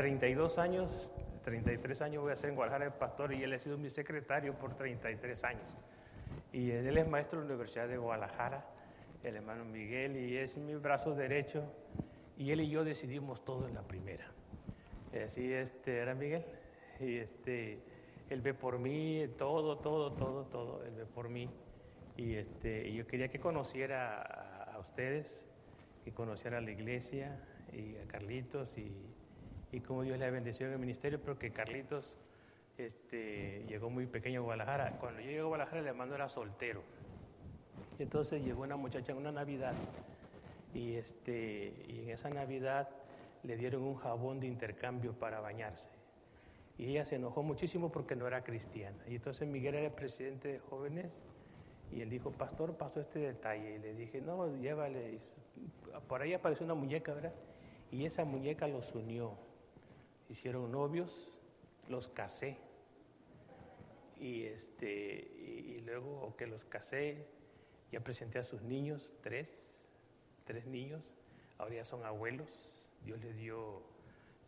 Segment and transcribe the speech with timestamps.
[0.00, 1.12] 32 años,
[1.44, 4.54] 33 años voy a ser en Guadalajara el pastor y él ha sido mi secretario
[4.54, 5.76] por 33 años.
[6.54, 8.64] Y él es maestro de la Universidad de Guadalajara,
[9.22, 11.64] el hermano Miguel, y es mi brazo derecho.
[12.38, 14.24] Y él y yo decidimos todo en la primera.
[15.22, 16.46] Así este, era Miguel.
[16.98, 17.80] Y este,
[18.30, 21.50] él ve por mí, todo, todo, todo, todo, él ve por mí.
[22.16, 25.44] Y este, yo quería que conociera a, a ustedes,
[26.06, 27.38] que conociera a la iglesia
[27.74, 28.90] y a Carlitos y,
[29.72, 32.16] y cómo Dios le ha bendecido en el ministerio, porque Carlitos
[32.78, 34.98] este, llegó muy pequeño a Guadalajara.
[34.98, 36.82] Cuando yo llegué a Guadalajara, el hermano era soltero.
[37.98, 39.74] Entonces llegó una muchacha en una Navidad
[40.74, 42.88] y, este, y en esa Navidad
[43.42, 45.88] le dieron un jabón de intercambio para bañarse.
[46.78, 48.96] Y ella se enojó muchísimo porque no era cristiana.
[49.06, 51.06] Y entonces Miguel era el presidente de jóvenes
[51.92, 53.76] y él dijo, pastor, pasó este detalle.
[53.76, 55.18] Y le dije, no, llévale.
[56.08, 57.34] Por ahí apareció una muñeca, ¿verdad?
[57.92, 59.32] Y esa muñeca los unió.
[60.30, 61.36] Hicieron novios,
[61.88, 62.56] los casé.
[64.20, 67.26] Y, este, y, luego que los casé,
[67.90, 69.88] ya presenté a sus niños, tres,
[70.44, 71.02] tres niños.
[71.58, 72.48] Ahora ya son abuelos.
[73.04, 73.82] Dios les dio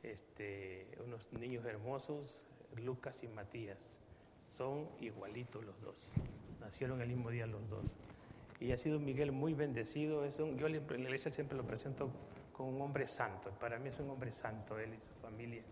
[0.04, 2.38] este, unos niños hermosos,
[2.76, 3.90] Lucas y Matías.
[4.56, 6.08] Son igualitos los dos.
[6.60, 7.86] Nacieron el mismo día los dos.
[8.60, 10.24] Y ha sido Miguel muy bendecido.
[10.24, 12.10] Es un, yo en la iglesia siempre lo presento
[12.62, 13.50] como un hombre santo.
[13.58, 15.62] Para mí es un hombre santo, él y su familia.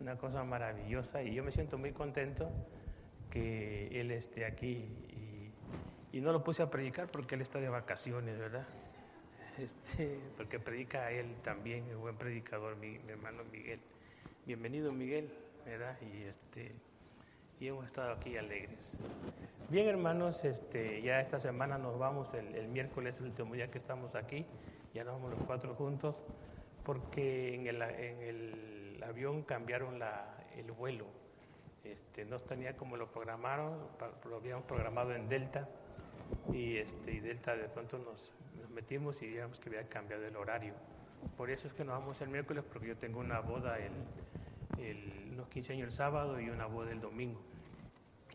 [0.00, 1.22] Una cosa maravillosa.
[1.22, 2.50] Y yo me siento muy contento
[3.28, 4.88] que él esté aquí.
[6.12, 8.66] Y, no lo puse a predicar porque él está de vacaciones, ¿verdad?
[9.58, 13.80] Este, porque predica a él también, el buen predicador, mi, mi, hermano Miguel.
[14.46, 15.30] Bienvenido Miguel,
[15.66, 15.98] ¿verdad?
[16.00, 16.72] Y este
[17.60, 18.96] y hemos estado aquí alegres.
[19.68, 23.78] Bien, hermanos, este, ya esta semana nos vamos, el, el, miércoles, el último día que
[23.78, 24.46] estamos aquí,
[24.92, 26.16] ya nos vamos los cuatro juntos,
[26.84, 31.06] porque en el, en el avión cambiaron la, el vuelo.
[31.84, 33.78] Este, no tenía como lo programaron,
[34.28, 35.68] lo habíamos programado en Delta,
[36.52, 38.32] y, este, Delta de pronto nos,
[38.70, 40.74] metimos y digamos que había cambiado el horario.
[41.36, 43.92] Por eso es que nos vamos el miércoles, porque yo tengo una boda el,
[45.32, 47.40] unos 15 años el sábado y una boda el domingo.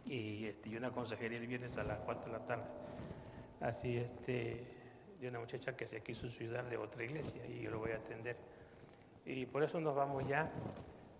[0.05, 2.65] Y, este, una consejería el viernes a las 4 de la tarde.
[3.61, 4.76] Así, este,
[5.19, 7.95] de una muchacha que se quiso suicidar de otra iglesia y yo lo voy a
[7.95, 8.37] atender.
[9.25, 10.49] Y por eso nos vamos ya.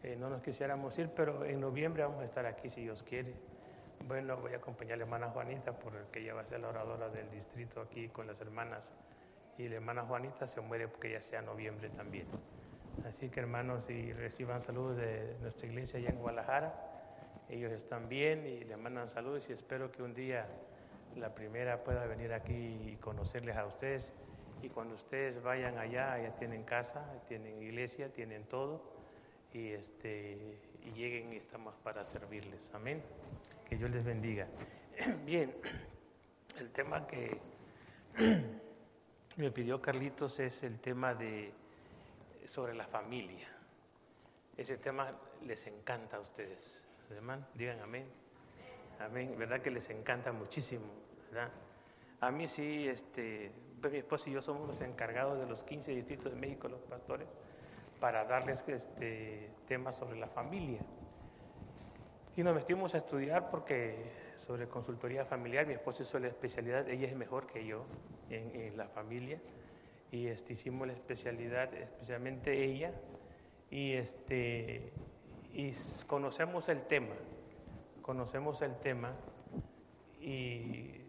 [0.03, 3.33] Eh, no nos quisiéramos ir, pero en noviembre vamos a estar aquí si Dios quiere.
[4.07, 7.09] Bueno, voy a acompañar a la hermana Juanita porque ella va a ser la oradora
[7.09, 8.93] del distrito aquí con las hermanas.
[9.57, 12.27] Y la hermana Juanita se muere porque ya sea noviembre también.
[13.05, 16.73] Así que hermanos, y reciban saludos de nuestra iglesia allá en Guadalajara.
[17.49, 20.47] Ellos están bien y les mandan saludos y espero que un día
[21.17, 24.13] la primera pueda venir aquí y conocerles a ustedes.
[24.61, 28.81] Y cuando ustedes vayan allá, ya tienen casa, tienen iglesia, tienen todo.
[29.53, 30.37] Y, este,
[30.83, 32.73] y lleguen y estamos para servirles.
[32.73, 33.01] Amén.
[33.67, 34.47] Que Dios les bendiga.
[35.25, 35.53] Bien,
[36.59, 37.39] el tema que
[39.37, 41.51] me pidió Carlitos es el tema de
[42.45, 43.47] sobre la familia.
[44.55, 45.11] Ese tema
[45.43, 46.83] les encanta a ustedes.
[47.11, 48.05] Hermano, digan amén.
[48.99, 49.35] Amén.
[49.37, 50.85] ¿Verdad que les encanta muchísimo?
[52.19, 55.93] A mí sí, este, pues mi esposo y yo somos los encargados de los 15
[55.93, 57.27] distritos de México, los pastores,
[57.99, 60.81] para darles este, temas sobre la familia.
[62.35, 67.07] Y nos metimos a estudiar porque sobre consultoría familiar, mi esposo hizo la especialidad, ella
[67.07, 67.85] es mejor que yo
[68.29, 69.39] en, en la familia,
[70.11, 72.93] y este, hicimos la especialidad, especialmente ella,
[73.69, 74.91] y, este,
[75.53, 75.73] y
[76.05, 77.15] conocemos el tema,
[78.01, 79.13] conocemos el tema,
[80.21, 81.06] y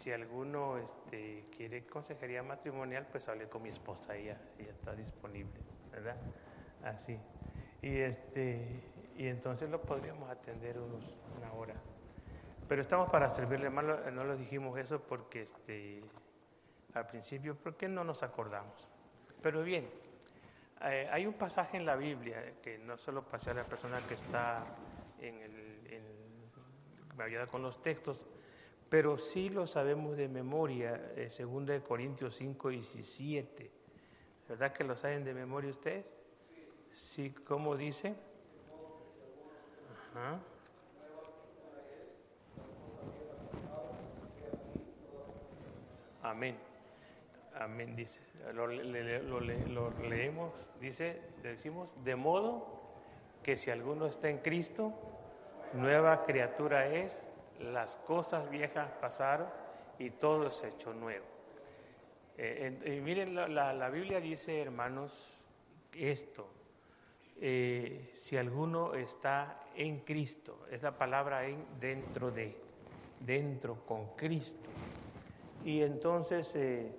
[0.00, 5.60] si alguno este, quiere consejería matrimonial, pues hable con mi esposa, ella, ella está disponible,
[5.92, 6.16] ¿verdad?
[6.82, 7.18] Así.
[7.82, 8.82] Y, este,
[9.18, 11.04] y entonces lo podríamos atender unos,
[11.36, 11.74] una hora.
[12.66, 16.02] Pero estamos para servirle, hermano, no lo dijimos eso porque este,
[16.94, 18.90] al principio, ¿por qué no nos acordamos?
[19.42, 19.86] Pero bien,
[20.82, 24.14] eh, hay un pasaje en la Biblia que no solo pasa a la persona que
[24.14, 24.64] está
[25.18, 26.02] en el, en,
[27.18, 28.24] me ayuda con los textos,
[28.90, 33.70] pero sí lo sabemos de memoria, eh, 2 Corintios 5, 17.
[34.48, 36.04] ¿Verdad que lo saben de memoria ustedes?
[36.92, 38.16] Sí, ¿cómo dice?
[40.12, 40.40] Ajá.
[46.22, 46.56] Amén.
[47.54, 48.20] Amén, dice.
[48.52, 52.66] Lo, le, lo, lo, leemos, dice, decimos, de modo
[53.44, 54.92] que si alguno está en Cristo,
[55.74, 57.29] nueva criatura es,
[57.60, 59.48] las cosas viejas pasaron
[59.98, 61.26] y todo es hecho nuevo.
[62.36, 65.40] Eh, miren, la, la, Biblia dice, hermanos,
[65.92, 66.48] esto.
[67.42, 72.56] Eh, si alguno está en Cristo, es la palabra en dentro de,
[73.20, 74.68] dentro con Cristo.
[75.64, 76.92] Y entonces eh,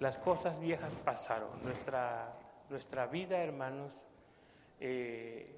[0.00, 1.50] las cosas viejas pasaron.
[1.62, 2.34] Nuestra,
[2.70, 4.04] nuestra vida, hermanos,
[4.80, 5.54] eh,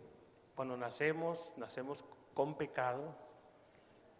[0.54, 2.04] cuando nacemos, nacemos
[2.34, 3.14] con pecado,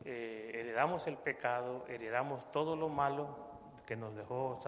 [0.05, 3.37] eh, heredamos el pecado, heredamos todo lo malo
[3.87, 4.59] que nos dejó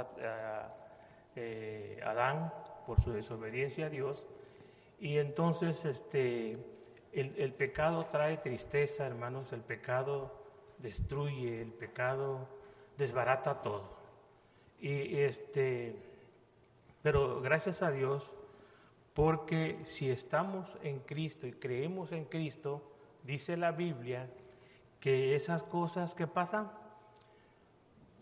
[2.05, 2.53] Adán
[2.87, 4.25] por su desobediencia a Dios.
[4.99, 6.53] Y entonces este,
[7.13, 10.43] el, el, pecado trae tristeza, hermanos, el pecado
[10.79, 12.49] destruye, el pecado
[12.99, 13.97] desbarata todo.
[14.81, 15.97] Y este,
[17.03, 18.33] pero gracias a Dios,
[19.15, 22.83] porque si estamos en Cristo y creemos en Cristo,
[23.23, 24.29] dice la Biblia
[25.03, 26.71] que esas cosas que pasan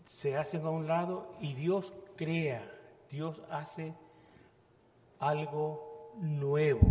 [0.07, 2.67] se hacen a un lado y Dios crea,
[3.07, 3.93] Dios hace
[5.19, 6.81] algo nuevo.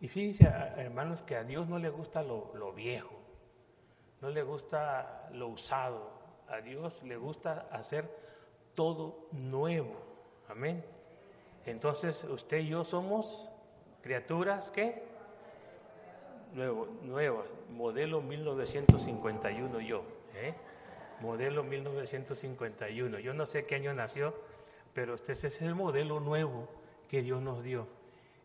[0.00, 3.10] Y fíjense, hermanos, que a Dios no le gusta lo, lo viejo,
[4.20, 6.12] no le gusta lo usado,
[6.48, 8.08] a Dios le gusta hacer
[8.76, 9.96] todo nuevo.
[10.48, 10.84] Amén.
[11.66, 13.50] Entonces, usted y yo somos
[14.02, 15.09] criaturas que
[16.54, 20.04] nuevo, nuevas, modelo 1951 yo,
[20.34, 20.54] ¿eh?
[21.20, 23.18] modelo 1951.
[23.18, 24.34] Yo no sé qué año nació,
[24.94, 26.68] pero este es el modelo nuevo
[27.08, 27.86] que Dios nos dio.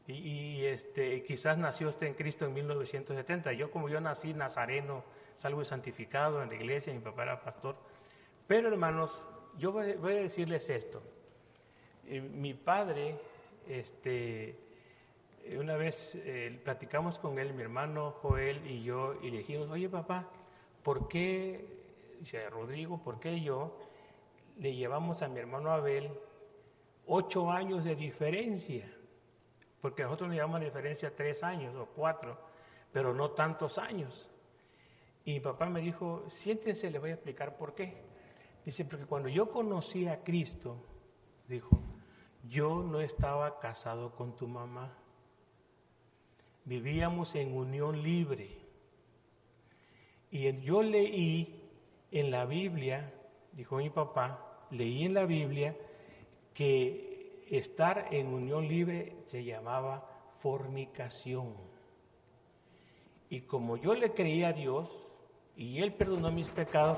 [0.07, 3.53] Y, este, quizás nació usted en Cristo en 1970.
[3.53, 5.03] Yo como yo nací nazareno,
[5.33, 7.75] salvo y santificado en la iglesia, mi papá era pastor,
[8.45, 9.23] pero hermanos,
[9.57, 11.01] yo voy, a decirles esto.
[12.05, 13.19] Eh, mi padre,
[13.67, 14.55] este,
[15.59, 19.89] una vez eh, platicamos con él, mi hermano Joel y yo, y le dijimos, oye
[19.89, 20.27] papá,
[20.83, 22.19] ¿por qué,
[22.51, 23.77] Rodrigo, por qué yo
[24.57, 26.09] le llevamos a mi hermano Abel
[27.05, 28.91] ocho años de diferencia?
[29.81, 32.37] Porque nosotros le llevamos diferencia tres años o cuatro,
[32.91, 34.31] pero no tantos años.
[35.25, 38.03] Y papá me dijo, siéntense, le voy a explicar por qué.
[38.63, 40.77] Dice, porque cuando yo conocí a Cristo,
[41.47, 41.79] dijo,
[42.47, 44.91] yo no estaba casado con tu mamá.
[46.65, 48.49] Vivíamos en unión libre.
[50.31, 51.63] Y yo leí
[52.11, 53.13] en la Biblia,
[53.53, 55.75] dijo mi papá, leí en la Biblia
[56.53, 60.09] que estar en unión libre se llamaba
[60.39, 61.53] fornicación.
[63.29, 65.11] Y como yo le creía a Dios
[65.55, 66.97] y Él perdonó mis pecados,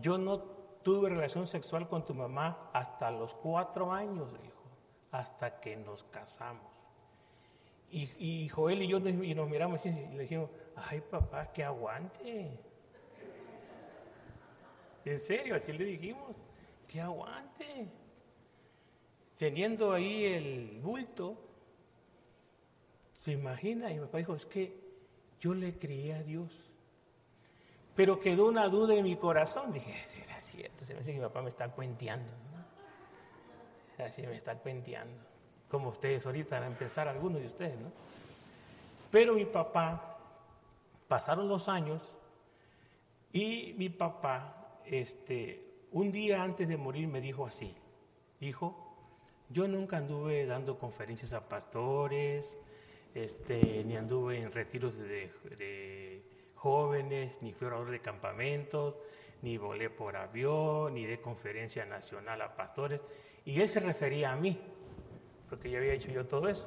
[0.00, 0.38] yo no
[0.82, 4.62] tuve relación sexual con tu mamá hasta los cuatro años, dijo,
[5.10, 6.73] hasta que nos casamos.
[7.96, 12.50] Y, Joel y yo nos, y nos miramos y le dijimos, ay papá, que aguante.
[15.04, 16.34] En serio, así le dijimos,
[16.88, 17.88] que aguante.
[19.36, 21.38] Teniendo ahí el bulto,
[23.12, 24.76] se imagina, y mi papá dijo, es que
[25.38, 26.72] yo le creía a Dios.
[27.94, 29.72] Pero quedó una duda en mi corazón.
[29.72, 29.94] Dije,
[30.44, 32.32] cierto, se me dice que mi papá me está cuenteando.
[33.98, 35.33] Así me está cuenteando.
[35.74, 37.90] Como ustedes ahorita, a empezar algunos de ustedes, ¿no?
[39.10, 40.18] Pero mi papá,
[41.08, 42.14] pasaron los años
[43.32, 47.74] y mi papá, este, un día antes de morir me dijo así,
[48.40, 48.96] hijo,
[49.48, 52.56] yo nunca anduve dando conferencias a pastores,
[53.12, 56.22] este, ni anduve en retiros de, de
[56.54, 58.94] jóvenes, ni fui orador de campamentos,
[59.42, 63.00] ni volé por avión, ni de conferencia nacional a pastores.
[63.44, 64.56] Y él se refería a mí,
[65.54, 66.66] porque yo había hecho yo todo eso.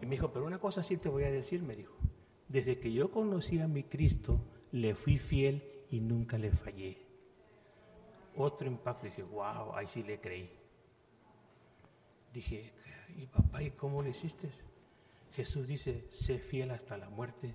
[0.00, 1.94] Y me dijo, pero una cosa sí te voy a decir, me dijo,
[2.48, 4.40] desde que yo conocí a mi Cristo,
[4.72, 6.96] le fui fiel y nunca le fallé.
[8.34, 10.48] Otro impacto, dije, wow, ahí sí le creí.
[12.32, 12.72] Dije,
[13.18, 14.48] y papá, ¿y cómo le hiciste?
[15.34, 17.54] Jesús dice, sé fiel hasta la muerte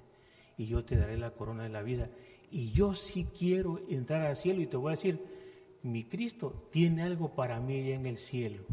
[0.56, 2.12] y yo te daré la corona de la vida
[2.52, 5.20] y yo sí quiero entrar al cielo y te voy a decir,
[5.82, 8.64] mi Cristo tiene algo para mí en el cielo.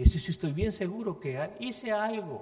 [0.00, 2.40] Y eso sí estoy bien seguro que hice algo.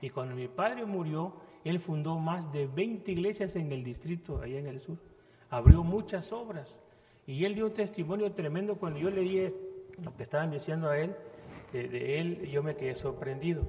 [0.00, 1.34] Y cuando mi padre murió,
[1.64, 4.98] él fundó más de 20 iglesias en el distrito, allá en el sur.
[5.50, 6.78] Abrió muchas obras.
[7.26, 9.52] Y él dio un testimonio tremendo cuando yo leí
[10.04, 11.16] lo que estaban diciendo a él,
[11.72, 13.64] de, él, yo me quedé sorprendido.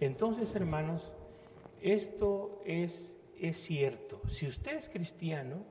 [0.00, 1.12] Entonces, hermanos,
[1.82, 4.22] esto es es cierto.
[4.26, 5.66] Si usted es cristiano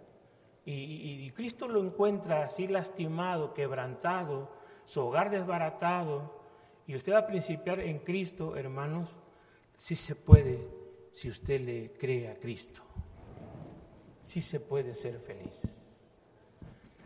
[0.64, 4.52] y, Cristo lo encuentra así lastimado, quebrantado,
[4.86, 6.43] su hogar desbaratado,
[6.88, 9.16] y usted va a principiar en Cristo, hermanos,
[9.78, 10.68] sí se puede
[11.12, 12.82] si usted le cree a Cristo.
[14.24, 15.62] Sí se puede ser feliz.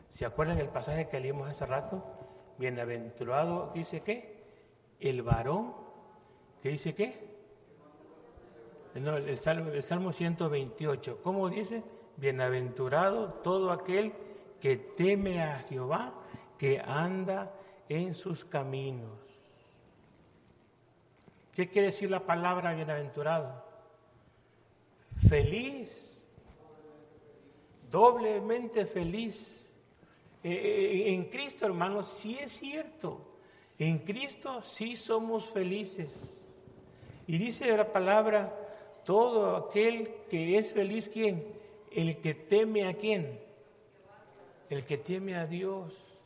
[0.09, 2.03] ¿Se acuerdan el pasaje que leímos hace rato?
[2.57, 4.37] Bienaventurado, dice qué?
[4.99, 5.73] El varón,
[6.61, 7.27] ¿qué dice qué?
[8.95, 11.19] No, el Salmo, el Salmo 128.
[11.21, 11.83] ¿Cómo dice?
[12.15, 14.13] Bienaventurado todo aquel
[14.59, 16.15] que teme a Jehová,
[16.57, 17.53] que anda
[17.89, 19.36] en sus caminos.
[21.57, 23.65] ¿Qué quiere decir la palabra bienaventurado?
[25.27, 26.15] Feliz,
[27.89, 29.65] doblemente feliz.
[30.43, 33.39] Eh, eh, en Cristo, hermanos, sí es cierto.
[33.79, 36.45] En Cristo sí somos felices.
[37.25, 38.53] Y dice la palabra,
[39.03, 41.43] todo aquel que es feliz, ¿quién?
[41.91, 43.39] El que teme a quién?
[44.69, 46.16] El que teme a Dios.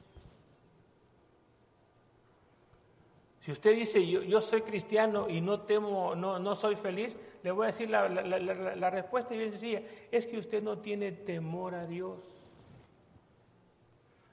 [3.41, 7.51] Si usted dice, yo, yo soy cristiano y no temo, no, no soy feliz, le
[7.51, 9.81] voy a decir la, la, la, respuesta bien sencilla,
[10.11, 12.19] es que usted no tiene temor a Dios.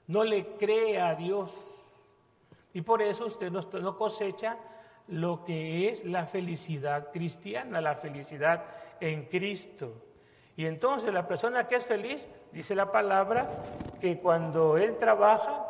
[0.05, 1.51] No le cree a Dios.
[2.71, 4.57] Y por eso usted no, no cosecha
[5.07, 8.63] lo que es la felicidad cristiana, la felicidad
[8.99, 9.91] en Cristo.
[10.55, 13.49] Y entonces la persona que es feliz, dice la palabra,
[13.99, 15.65] que cuando él trabaja,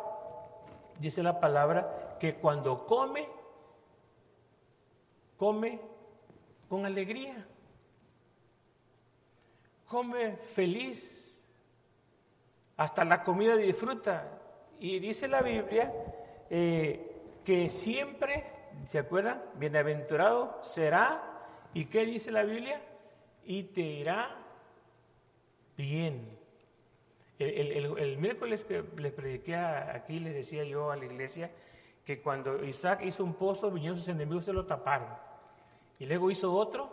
[0.98, 3.26] dice la palabra, que cuando come,
[5.38, 5.80] come
[6.68, 7.46] con alegría,
[9.88, 11.42] come feliz,
[12.76, 14.38] hasta la comida disfruta.
[14.78, 15.92] Y dice la Biblia
[16.50, 18.44] eh, que siempre,
[18.84, 19.42] ¿se acuerdan?
[19.54, 21.22] Bienaventurado será,
[21.72, 22.82] ¿y qué dice la Biblia?
[23.44, 24.36] Y te irá
[25.76, 26.38] bien.
[27.38, 31.50] El, miércoles que les prediqué aquí, les decía yo a la iglesia
[32.10, 35.06] que cuando Isaac hizo un pozo, vinieron sus enemigos y se lo taparon.
[36.00, 36.90] Y luego hizo otro,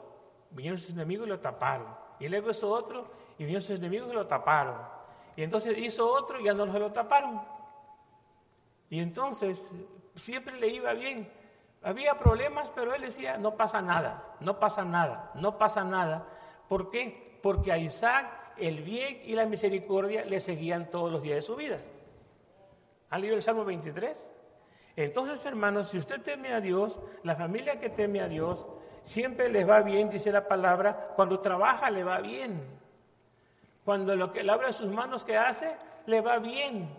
[0.52, 1.88] vinieron sus enemigos y lo taparon.
[2.20, 4.76] Y luego hizo otro, y vinieron sus enemigos y lo taparon.
[5.36, 7.42] Y entonces hizo otro y ya no se lo taparon.
[8.92, 9.72] Y entonces
[10.16, 11.32] siempre le iba bien.
[11.82, 16.28] Había problemas, pero él decía, no pasa nada, no pasa nada, no pasa nada.
[16.70, 17.40] ¿Por qué?
[17.42, 21.56] Porque a Isaac el bien y la misericordia le seguían todos los días de su
[21.56, 21.80] vida.
[23.10, 24.37] ¿Han leído el Salmo 23?
[24.98, 28.68] Entonces, hermanos, si usted teme a Dios, la familia que teme a Dios,
[29.04, 32.60] siempre les va bien, dice la palabra, cuando trabaja le va bien.
[33.86, 35.78] Cuando lo que le abre sus manos que hace,
[36.08, 36.90] le va bien.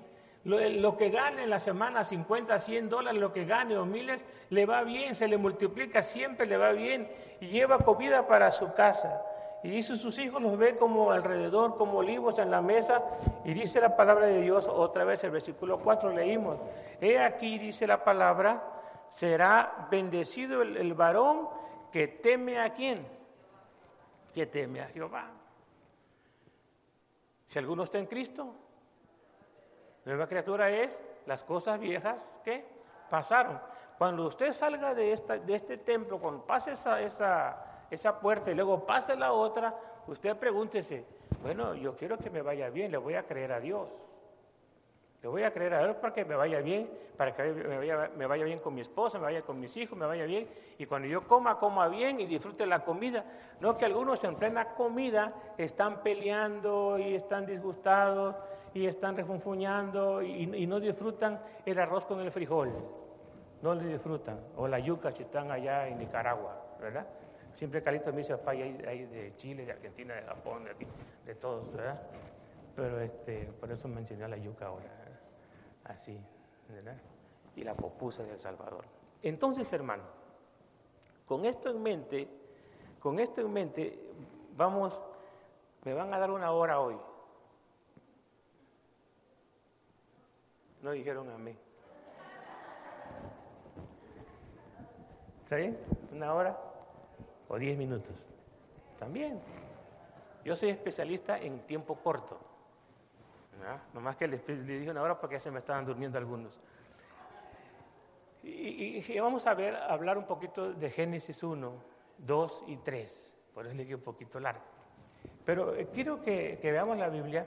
[0.44, 4.64] Lo, que gane en la semana, 50, 100 dólares, lo que gane o miles, le
[4.64, 9.20] va bien, se le multiplica, siempre le va bien y lleva comida para su casa.
[9.62, 13.02] Y dice, sus hijos los ve como alrededor, como olivos en la mesa.
[13.44, 16.60] Y dice la palabra de Dios, otra vez el versículo 4 leímos.
[17.00, 18.62] He aquí, dice la palabra,
[19.08, 21.48] será bendecido el, varón
[21.90, 23.06] que teme a quién?
[24.32, 25.26] Que teme a Jehová.
[27.46, 28.54] Si alguno está en Cristo,
[30.08, 32.64] Nueva criatura es las cosas viejas que
[33.10, 33.60] pasaron.
[33.98, 38.84] Cuando usted salga de, esta, de este templo, cuando pase esa, esa puerta y luego
[38.84, 39.74] pase la otra,
[40.06, 41.04] usted pregúntese,
[41.42, 43.88] bueno, yo quiero que me vaya bien, le voy a creer a Dios.
[45.22, 48.10] Le voy a creer a Dios para que me vaya bien, para que me vaya,
[48.16, 50.48] me vaya, bien con mi esposa, me vaya con mis hijos, me vaya bien.
[50.78, 53.24] Y cuando yo coma, coma bien y disfrute la comida.
[53.60, 58.36] No que algunos en plena comida están peleando y están disgustados
[58.74, 62.72] y están refunfuñando y, no disfrutan el arroz con el frijol.
[63.60, 64.38] No le disfrutan.
[64.56, 67.06] O la yuca si están allá en Nicaragua, ¿verdad?
[67.52, 70.74] Siempre Carlitos me dice, papá, de Chile, de Argentina, de Japón, de,
[71.26, 72.00] de todos, ¿verdad?
[72.76, 74.88] Pero este, por eso me enseñó la yuca ahora,
[75.84, 76.16] así,
[76.68, 76.96] ¿verdad?
[77.56, 78.84] Y la popusa de El Salvador.
[79.22, 80.04] Entonces, hermano,
[81.26, 82.28] con esto en mente,
[83.00, 83.98] con esto en mente,
[84.56, 85.00] vamos,
[85.84, 86.96] me van a dar una hora hoy.
[90.82, 91.58] No dijeron amén.
[95.42, 95.76] ¿Está bien?
[96.12, 96.68] ¿Una hora
[97.48, 98.14] o diez minutos?
[98.98, 99.40] También.
[100.44, 102.38] Yo soy especialista en tiempo corto.
[103.60, 103.80] ¿no?
[103.94, 106.58] Nomás que les, dije una hora porque se me estaban durmiendo algunos.
[108.42, 111.72] Y, vamos a ver, hablar un poquito de Génesis 1,
[112.18, 113.32] 2 y 3.
[113.52, 114.62] Por eso le dije un poquito largo.
[115.44, 117.46] Pero eh, quiero que, que veamos la Biblia,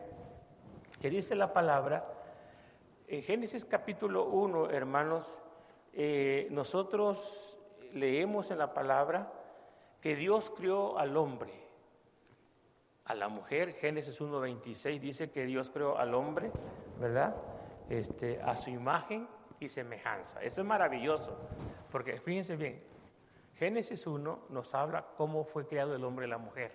[0.99, 2.21] que dice la palabra
[3.11, 5.43] en Génesis capítulo 1, hermanos,
[5.91, 7.59] eh, nosotros
[7.91, 9.29] leemos en la palabra
[10.01, 11.53] que Dios crió al hombre.
[13.05, 16.51] A la mujer, Génesis 1.26 dice que Dios creó al hombre,
[16.99, 17.35] ¿verdad?
[17.89, 19.27] Este, a su imagen
[19.59, 20.41] y semejanza.
[20.41, 21.37] Eso es maravilloso,
[21.91, 22.81] porque fíjense bien,
[23.55, 26.71] Génesis 1 nos habla cómo fue creado el hombre y la mujer.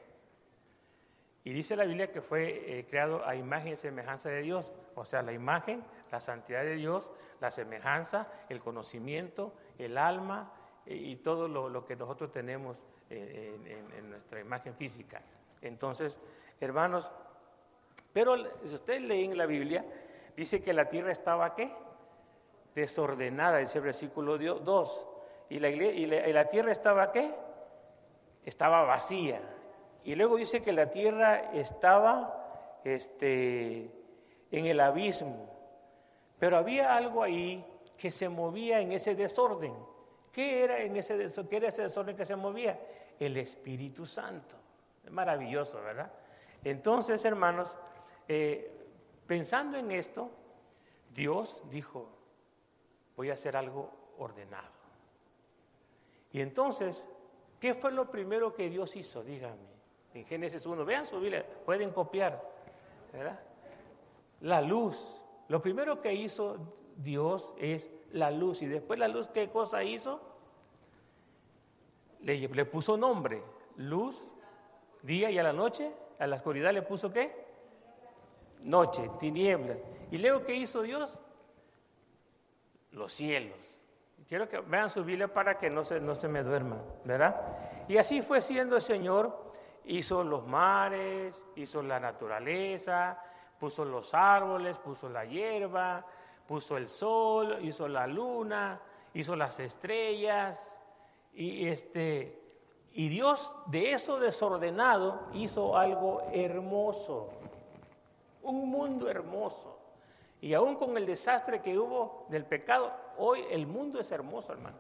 [1.43, 5.05] Y dice la Biblia que fue eh, creado a imagen y semejanza de Dios, o
[5.05, 10.53] sea, la imagen, la santidad de Dios, la semejanza, el conocimiento, el alma
[10.87, 12.77] y, todo lo, que nosotros tenemos
[13.11, 15.21] en, nuestra imagen física.
[15.61, 16.19] Entonces,
[16.61, 17.11] hermanos,
[18.13, 19.85] pero si ustedes leen la Biblia,
[20.37, 21.73] dice que la tierra estaba qué?
[22.75, 25.09] Desordenada, dice el versículo 2.
[25.51, 27.35] ¿Y la, y la tierra estaba qué?
[28.45, 29.41] Estaba vacía.
[30.05, 33.91] Y luego dice que la tierra estaba este,
[34.53, 35.51] en el abismo.
[36.39, 37.65] Pero había algo ahí
[37.97, 39.75] que se movía en ese desorden.
[40.37, 41.17] ¿Qué era, en ese,
[41.49, 42.79] qué era ese desorden que se movía?
[43.19, 44.55] El Espíritu Santo.
[45.03, 46.13] Es maravilloso, ¿verdad?
[46.63, 47.75] Entonces, hermanos,
[48.29, 48.71] eh,
[49.27, 50.31] pensando en esto,
[51.15, 52.11] Dios dijo,
[53.17, 54.69] voy a hacer algo ordenado.
[56.33, 57.09] Y entonces,
[57.59, 59.25] ¿qué fue lo primero que Dios hizo?
[59.25, 59.57] Dígame,
[60.13, 62.47] en Génesis 1, vean su Biblia, pueden copiar,
[63.11, 63.41] ¿verdad?
[64.43, 65.25] La luz.
[65.49, 66.57] Lo primero que hizo
[66.97, 68.63] Dios es la luz.
[68.63, 70.21] Y después la luz, ¿qué cosa hizo?
[72.21, 73.43] Le, puso nombre,
[73.77, 74.27] luz,
[75.03, 77.47] día y a la noche, a la oscuridad le puso qué?
[78.63, 79.77] Noche, tiniebla.
[80.11, 81.19] ¿Y luego qué hizo Dios?
[82.91, 83.59] Los cielos.
[84.29, 87.37] Quiero que vean su Biblia para que no se, no se me duerman, ¿verdad?
[87.87, 89.47] Y así fue siendo el Señor.
[89.85, 93.23] Hizo los mares, hizo la naturaleza,
[93.59, 96.05] puso los árboles, puso la hierba,
[96.47, 98.81] puso el sol, hizo la luna,
[99.15, 100.81] hizo las estrellas
[101.33, 102.43] y este
[102.93, 107.29] y Dios de eso desordenado hizo algo hermoso.
[108.43, 109.79] Un mundo hermoso.
[110.41, 114.79] Y aún con el desastre que hubo del pecado, hoy el mundo es hermoso, hermano.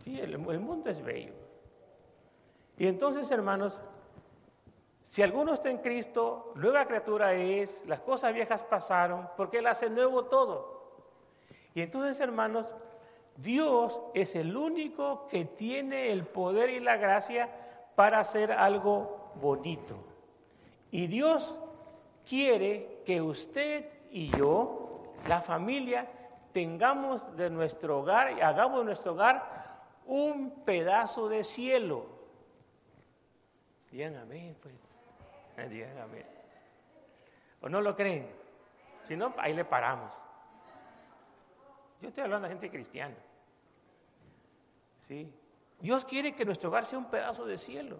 [0.00, 1.32] Sí, el, el mundo es bello.
[2.76, 3.80] Y entonces, hermanos,
[5.06, 9.88] si alguno está en Cristo, nueva criatura es, las cosas viejas pasaron, porque Él hace
[9.88, 11.00] nuevo todo.
[11.74, 12.74] Y entonces, hermanos,
[13.36, 17.48] Dios es el único que tiene el poder y la gracia
[17.94, 19.96] para hacer algo bonito.
[20.90, 21.56] Y Dios
[22.28, 26.10] quiere que usted y yo, la familia,
[26.50, 32.06] tengamos de nuestro hogar, y hagamos de nuestro hogar un pedazo de cielo.
[33.92, 34.85] Digan amén, pues.
[37.60, 38.28] ¿O no lo creen?
[39.04, 40.12] Si no, ahí le paramos.
[42.00, 43.16] Yo estoy hablando de gente cristiana.
[45.06, 45.32] ¿Sí?
[45.80, 47.98] Dios quiere que nuestro hogar sea un pedazo de cielo.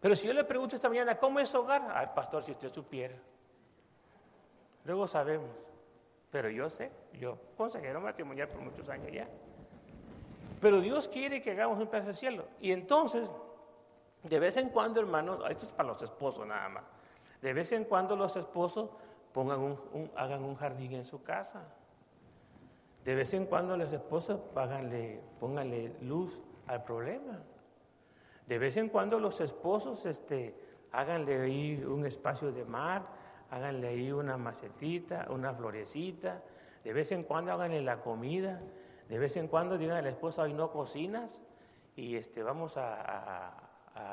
[0.00, 1.90] Pero si yo le pregunto esta mañana, ¿cómo es hogar?
[1.90, 3.16] Al pastor, si usted supiera.
[4.84, 5.50] Luego sabemos.
[6.30, 9.28] Pero yo sé, yo consejero matrimonial por muchos años ya.
[10.60, 12.48] Pero Dios quiere que hagamos un pedazo de cielo.
[12.60, 13.30] Y entonces,
[14.28, 16.84] de vez en cuando, hermanos, esto es para los esposos nada más.
[17.42, 18.90] De vez en cuando los esposos
[19.32, 21.68] pongan un, hagan un jardín en su casa.
[23.04, 27.40] De vez en cuando las esposas pónganle, pónganle luz al problema.
[28.46, 30.56] De vez en cuando los esposos este,
[30.92, 33.06] háganle ahí un espacio de mar,
[33.50, 36.42] háganle ahí una macetita, una florecita.
[36.82, 38.60] De vez en cuando háganle la comida.
[39.08, 41.40] De vez en cuando digan a la esposa, hoy no cocinas
[41.96, 43.65] y este, vamos a,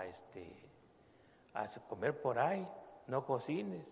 [0.06, 0.48] este,
[1.54, 2.68] a comer por ahí,
[3.08, 3.86] no cocines.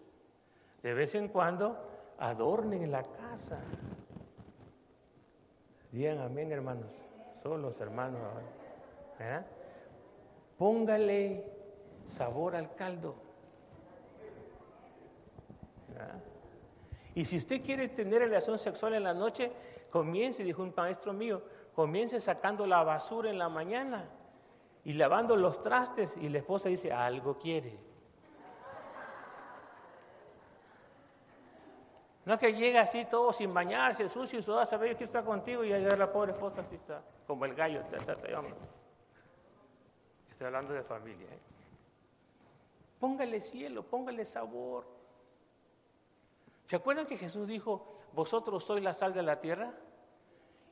[0.81, 1.77] De vez en cuando
[2.17, 3.59] adornen la casa.
[5.91, 6.91] Digan amén, hermanos.
[7.43, 9.45] Son los hermanos ahora.
[10.57, 11.45] Póngale
[12.07, 13.15] sabor al caldo.
[17.13, 19.51] Y si usted quiere tener relación sexual en la noche,
[19.91, 21.41] comience, dijo un maestro mío,
[21.75, 24.09] comience sacando la basura en la mañana
[24.83, 27.77] y lavando los trastes y la esposa dice, algo quiere.
[32.25, 35.73] No que llega así todo sin bañarse, sucio y sudado, saber que está contigo y
[35.73, 37.81] allá la pobre esposa así está, como el gallo.
[40.29, 41.27] Estoy hablando de familia.
[41.27, 41.39] ¿eh?
[42.99, 44.85] Póngale cielo, póngale sabor.
[46.65, 49.73] ¿Se acuerdan que Jesús dijo, vosotros sois la sal de la tierra?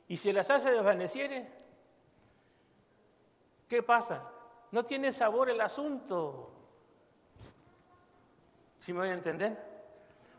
[0.07, 1.51] Y si la sal se desvaneciere,
[3.69, 4.23] ¿qué pasa?
[4.71, 6.49] No tiene sabor el asunto.
[8.79, 9.69] ¿Sí me voy a entender?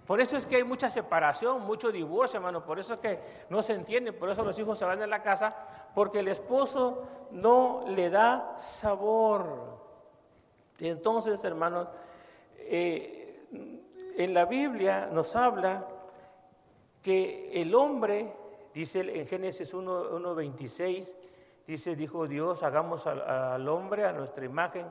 [0.07, 2.65] Por eso es que hay mucha separación, mucho divorcio, hermano.
[2.65, 5.23] Por eso es que no se entiende, por eso los hijos se van de la
[5.23, 5.55] casa,
[5.95, 9.79] porque el esposo no le da sabor.
[10.81, 11.89] Entonces, hermanos,
[12.59, 13.47] eh,
[14.17, 15.87] en la Biblia nos habla
[17.03, 18.35] que el hombre,
[18.75, 21.15] dice en Génesis 1.26,
[21.71, 24.87] dice, dijo Dios, hagamos al, hombre a nuestra imagen,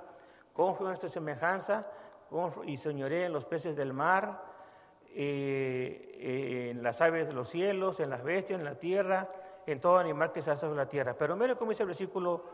[0.53, 1.85] con nuestra semejanza,
[2.65, 4.41] y señoré en los peces del mar,
[5.13, 9.27] eh, en las aves de los cielos, en las bestias, en la tierra,
[9.65, 11.15] en todo animal que se hace sobre la tierra.
[11.17, 12.45] Pero mire cómo dice el versículo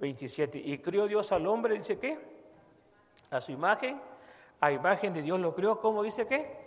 [0.00, 0.58] 27.
[0.58, 2.18] Y crió Dios al hombre, dice qué?
[3.30, 4.00] A su imagen,
[4.60, 6.66] a imagen de Dios lo crió, ¿cómo dice qué?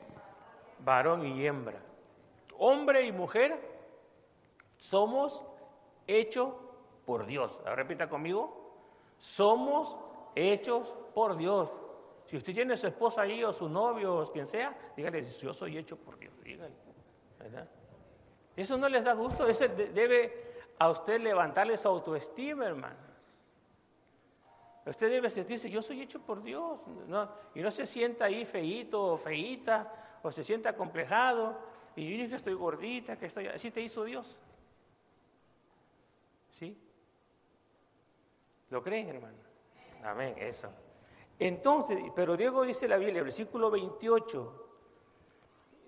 [0.80, 1.80] Varón y hembra.
[2.58, 3.60] Hombre y mujer
[4.78, 5.43] somos
[6.08, 6.54] hechos
[7.06, 7.60] por Dios.
[7.60, 8.65] Ahora repita conmigo.
[9.17, 9.98] Somos
[10.36, 11.70] hechos por Dios.
[12.26, 15.54] Si usted tiene a su esposa ahí o su novio o quien sea, dígale, yo
[15.54, 16.76] soy hecho por Dios, dígale.
[17.39, 17.70] ¿verdad?
[18.56, 20.48] Eso no les da gusto, eso debe
[20.80, 22.98] a usted levantarle su autoestima, hermanos.
[24.86, 26.80] Usted debe sentirse, yo soy hecho por Dios,
[27.54, 31.58] y no se sienta ahí feíto o feíta, o se sienta complejado,
[31.96, 34.39] y yo que estoy gordita, que estoy, así te hizo Dios.
[36.52, 36.78] ¿Sí?
[38.69, 39.38] ¿Lo creen, hermano?
[40.03, 40.69] Amén, eso.
[41.39, 44.69] Entonces, pero Diego dice la Biblia, el versículo 28,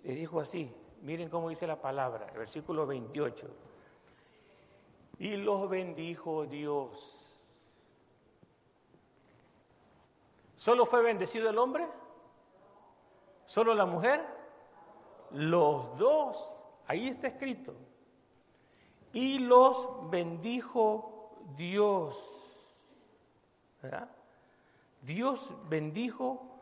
[0.04, 3.48] le dijo así, miren cómo dice la palabra, el versículo 28.
[5.20, 7.26] Y los bendijo Dios.
[10.56, 11.88] ¿Solo fue bendecido el hombre?
[13.46, 14.26] ¿Solo la mujer?
[15.32, 16.52] Los dos.
[16.86, 17.74] Ahí está escrito.
[19.12, 22.39] Y los bendijo Dios.
[25.02, 26.60] Dios bendijo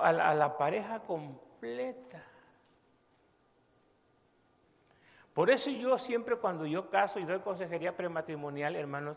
[0.00, 2.22] a la, pareja completa.
[5.32, 9.16] Por eso yo siempre cuando yo caso y doy consejería prematrimonial, hermanos,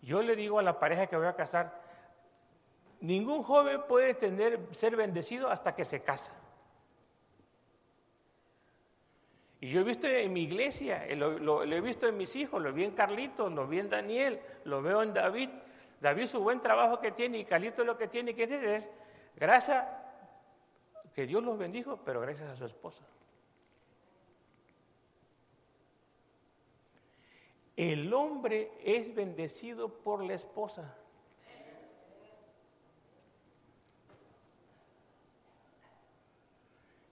[0.00, 1.82] yo le digo a la pareja que voy a casar,
[3.00, 6.32] ningún joven puede tener, ser bendecido hasta que se casa.
[9.60, 12.72] Y yo he visto en mi iglesia, lo, lo, he visto en mis hijos, lo
[12.72, 15.50] vi en Carlitos, lo vi en Daniel, lo veo en David,
[16.00, 18.88] David su buen trabajo que tiene y Calito lo que tiene que es
[19.34, 19.86] gracias
[21.14, 23.04] que Dios los bendijo, pero gracias a su esposa.
[27.76, 30.96] El hombre es bendecido por la esposa.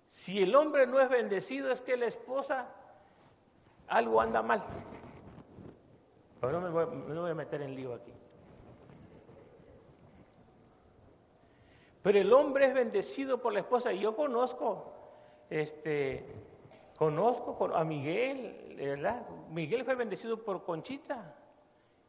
[0.09, 2.67] Si el hombre no es bendecido es que la esposa
[3.87, 4.65] algo anda mal.
[6.41, 8.13] Pero no me voy a meter en lío aquí.
[12.07, 13.93] Pero el hombre es bendecido por la esposa.
[13.93, 14.93] Y yo conozco,
[15.51, 16.25] este,
[16.97, 19.27] conozco a Miguel, ¿verdad?
[19.51, 21.35] Miguel fue bendecido por Conchita.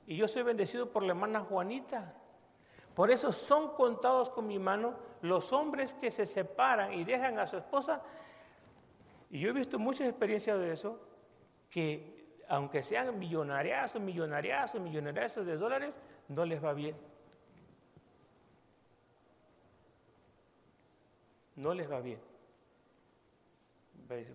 [0.05, 2.13] Y yo soy bendecido por la hermana Juanita.
[2.93, 7.47] Por eso son contados con mi mano los hombres que se separan y dejan a
[7.47, 8.03] su esposa.
[9.31, 11.01] Y yo he visto muchas experiencias de eso,
[11.71, 16.95] que aunque sean millonariazos, millonariazos, millonariazos de dólares, no les va bien.
[21.57, 22.19] No les va bien.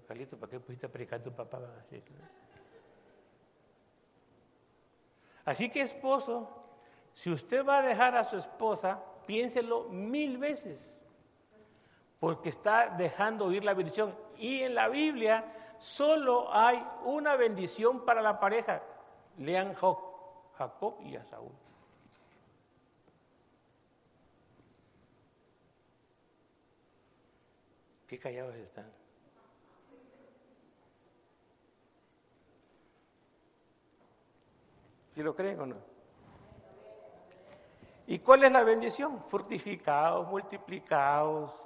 [0.07, 1.61] Carlito, ¿para qué pusiste a predicar tu papá?
[5.45, 6.49] Así que esposo,
[7.15, 10.99] si usted va a dejar a su esposa, piénselo mil veces,
[12.21, 14.15] porque está dejando oír la bendición.
[14.37, 18.83] Y en la Biblia solo hay una bendición para la pareja.
[19.39, 21.62] Lean Jacob y a Saúl.
[28.13, 28.85] Qué callados están.
[35.09, 35.77] ¿Si lo creen o no?
[38.07, 39.25] ¿Y cuál es la bendición?
[39.29, 41.65] Fructificados, multiplicados,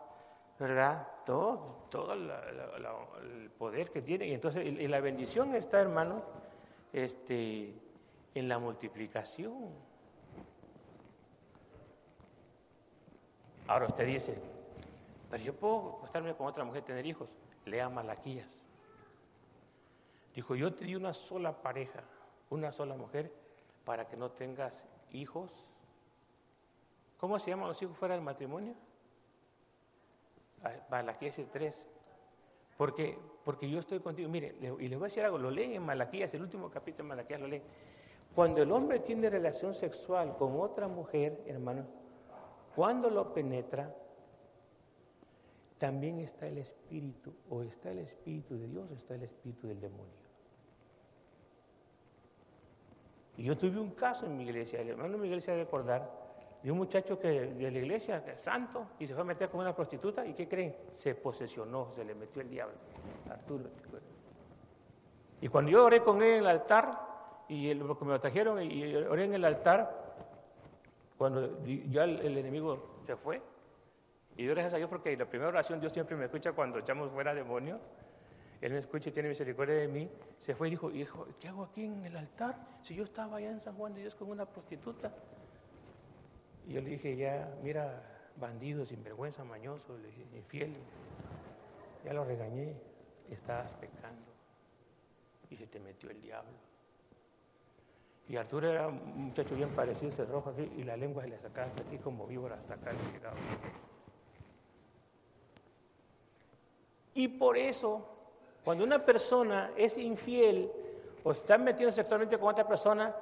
[0.56, 1.08] ¿verdad?
[1.24, 4.28] Todo, todo el poder que tiene.
[4.28, 6.22] Y entonces, la bendición está, hermano,
[6.92, 7.74] este,
[8.36, 9.72] en la multiplicación.
[13.66, 14.55] Ahora usted dice,
[15.30, 17.28] pero yo puedo acostarme con otra mujer, tener hijos.
[17.64, 18.62] Lea Malaquías.
[20.34, 22.04] Dijo, yo te di una sola pareja,
[22.50, 23.32] una sola mujer,
[23.84, 25.50] para que no tengas hijos.
[27.18, 28.74] ¿Cómo se llaman los hijos fuera del matrimonio?
[30.62, 31.86] Ah, Malaquías 3.
[32.76, 34.28] Porque, porque yo estoy contigo.
[34.28, 37.08] Mire, y les voy a decir algo, lo leen en Malaquías, el último capítulo de
[37.08, 37.62] Malaquías lo leen.
[38.34, 41.86] Cuando el hombre tiene relación sexual con otra mujer, hermano,
[42.74, 43.94] cuando lo penetra,
[45.78, 49.80] también está el espíritu, o está el espíritu de Dios, o está el espíritu del
[49.80, 50.26] demonio.
[53.36, 56.10] Y yo tuve un caso en mi iglesia, el hermano de mi iglesia de recordar,
[56.62, 59.50] de un muchacho que de la iglesia, que es santo, y se fue a meter
[59.50, 60.74] con una prostituta, y ¿qué creen?
[60.92, 62.76] Se posesionó, se le metió el diablo,
[63.30, 63.64] Arturo.
[65.42, 66.98] Y cuando yo oré con él en el altar,
[67.48, 70.16] y lo que me lo trajeron, y oré en el altar,
[71.18, 73.42] cuando ya el enemigo se fue,
[74.36, 77.10] y yo gracias a Dios porque la primera oración Dios siempre me escucha cuando echamos
[77.10, 77.80] fuera demonios.
[78.60, 80.10] Él me escucha y tiene misericordia de mí.
[80.38, 82.56] Se fue y dijo, hijo, ¿qué hago aquí en el altar?
[82.82, 85.12] Si yo estaba allá en San Juan de Dios con una prostituta.
[86.66, 88.02] Y yo le dije, ya, mira,
[88.36, 90.76] bandido, sinvergüenza, mañoso, le dije, infiel.
[92.04, 92.74] Ya lo regañé,
[93.30, 94.32] estabas pecando.
[95.50, 96.58] Y se te metió el diablo.
[98.28, 101.38] Y Arturo era un muchacho bien parecido, se rojo aquí, y la lengua se le
[101.38, 103.36] sacaba hasta aquí como víbora hasta acá le llegaba.
[107.16, 108.06] Y por eso,
[108.62, 110.70] cuando una persona es infiel
[111.24, 113.16] o está metiendo sexualmente con otra persona,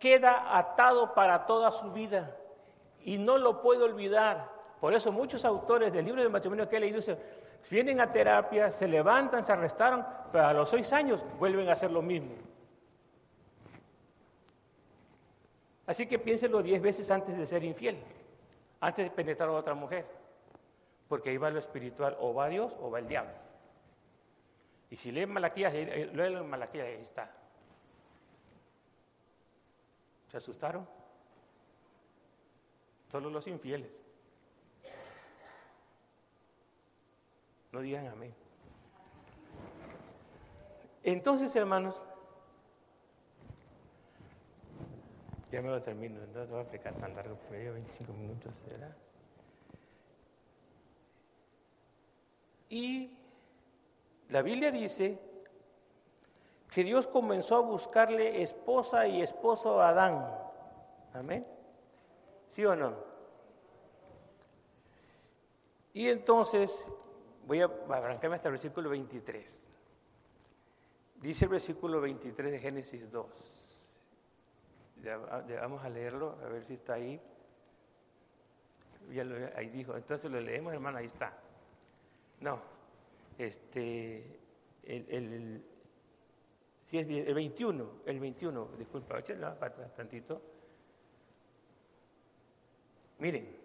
[0.00, 2.34] queda atado para toda su vida
[3.04, 4.48] y no lo puede olvidar.
[4.80, 7.18] Por eso muchos autores del libro de matrimonio que he leído dicen,
[7.70, 11.90] vienen a terapia, se levantan, se arrestaron, pero a los seis años vuelven a hacer
[11.90, 12.32] lo mismo.
[15.86, 17.98] Así que piénselo diez veces antes de ser infiel,
[18.80, 20.06] antes de penetrar a otra mujer
[21.08, 23.34] porque ahí va lo espiritual, o va Dios o va el diablo.
[24.90, 27.30] Y si leen Malaquías, leen Malaquías, ahí está.
[30.28, 30.86] ¿Se asustaron?
[33.08, 33.90] Solo los infieles.
[37.72, 38.34] No digan amén.
[41.02, 42.02] Entonces, hermanos,
[45.52, 48.96] ya me lo termino, no voy a explicar tan largo, porque llevo 25 minutos, ¿verdad?
[52.68, 53.10] Y
[54.28, 55.18] la Biblia dice
[56.70, 60.26] que Dios comenzó a buscarle esposa y esposo a Adán.
[61.14, 61.46] Amén.
[62.48, 62.94] ¿Sí o no?
[65.94, 66.86] Y entonces,
[67.46, 69.70] voy a arrancarme hasta el versículo 23.
[71.22, 73.66] Dice el versículo 23 de Génesis 2.
[75.02, 77.20] Ya, vamos a leerlo, a ver si está ahí.
[79.10, 79.24] Ya
[79.54, 79.96] ahí dijo.
[79.96, 81.32] Entonces lo leemos, hermano, ahí está.
[82.40, 82.60] No,
[83.38, 84.38] este,
[84.84, 85.64] el, el,
[86.84, 89.20] si es el 21, el 21, disculpa,
[89.58, 90.40] para tantito.
[93.18, 93.56] Miren,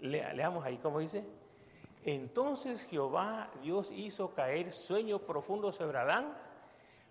[0.00, 1.24] leamos ahí cómo dice.
[2.04, 6.34] Entonces Jehová Dios hizo caer sueño profundo sobre Adán.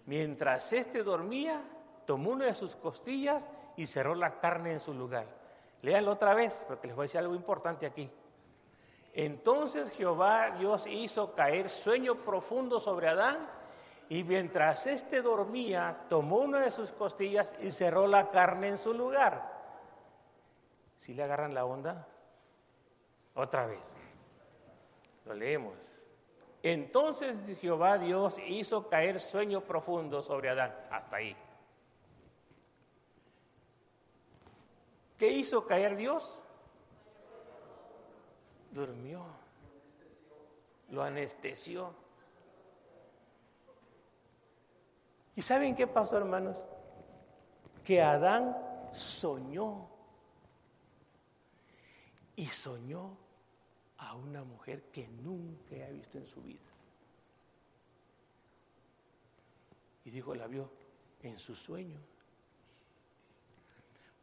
[0.06, 1.64] Mientras éste dormía,
[2.06, 5.28] tomó una de sus costillas y cerró la carne en su lugar.
[5.82, 8.10] Léanlo otra vez, porque les voy a decir algo importante aquí.
[9.22, 13.50] Entonces Jehová Dios hizo caer sueño profundo sobre Adán
[14.08, 18.94] y mientras éste dormía, tomó una de sus costillas y cerró la carne en su
[18.94, 19.60] lugar.
[20.96, 22.08] ¿Si le agarran la onda?
[23.36, 23.92] Otra vez.
[25.26, 26.02] Lo leemos.
[26.64, 30.74] Entonces Jehová Dios hizo caer sueño profundo sobre Adán.
[30.92, 31.36] Hasta ahí.
[35.18, 36.42] ¿Qué hizo caer Dios?
[38.72, 39.26] Durmió,
[40.90, 41.94] lo anestesió.
[45.36, 46.58] ¿Y saben qué pasó, hermanos?
[47.84, 48.56] Que Adán
[48.94, 49.88] soñó
[52.36, 53.18] y soñó
[53.98, 56.60] a una mujer que nunca había visto en su vida.
[60.06, 60.70] Y dijo, la vio
[61.22, 62.00] en su sueño.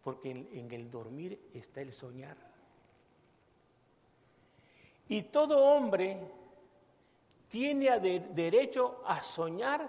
[0.03, 2.37] Porque en, en el dormir está el soñar.
[5.09, 6.19] Y todo hombre
[7.49, 9.89] tiene derecho a soñar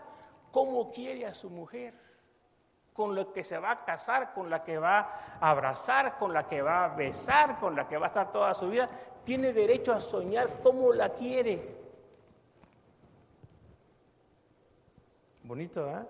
[0.51, 1.93] como quiere a su mujer,
[2.93, 4.99] con lo que se va a casar, con la que va
[5.39, 8.53] a abrazar, con la que va a besar, con la que va a estar toda
[8.53, 8.89] su vida.
[9.23, 11.75] Tiene derecho a soñar como la quiere.
[15.43, 16.05] Bonito, ¿eh?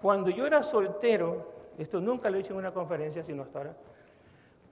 [0.00, 3.76] Cuando yo era soltero, esto nunca lo he dicho en una conferencia, sino hasta ahora,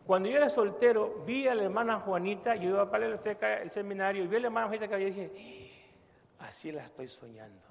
[0.09, 3.21] cuando yo era soltero, vi a la hermana Juanita, yo iba para la
[3.61, 5.91] el seminario, y vi a la hermana Juanita que había y dije,
[6.39, 7.67] así la estoy soñando.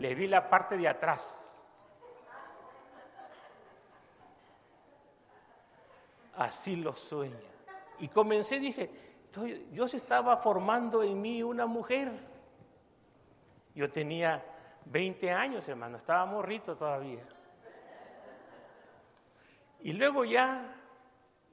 [0.00, 1.56] Le vi la parte de atrás.
[6.34, 7.38] Así lo sueña.
[8.00, 8.90] Y comencé, dije,
[9.70, 12.10] Dios estaba formando en mí una mujer.
[13.72, 14.44] Yo tenía
[14.86, 17.22] 20 años, hermano, estaba morrito todavía.
[19.80, 20.74] Y luego ya,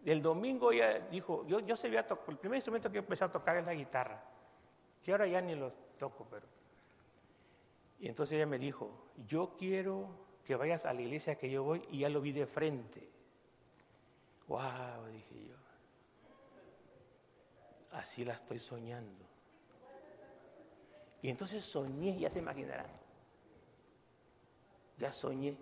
[0.06, 3.58] el domingo ya dijo, yo, yo sabía tocar, el primer instrumento que empecé a tocar
[3.58, 4.24] es la guitarra,
[5.04, 6.48] que ahora ya ni lo toco, pero...
[8.00, 8.92] Y entonces ella me dijo,
[9.28, 10.10] yo quiero
[10.44, 13.10] que vayas a la iglesia que yo voy y ya lo vi de frente.
[14.48, 15.56] Wow, dije yo.
[17.92, 19.26] Así la estoy soñando.
[21.22, 22.92] Y entonces soñé, ya se imaginarán.
[24.98, 25.58] Ya soñé.